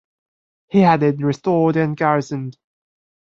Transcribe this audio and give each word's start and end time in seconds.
He 0.69 0.79
had 0.79 1.03
it 1.03 1.21
restored 1.21 1.75
and 1.75 1.95
garrisoned. 1.95 2.57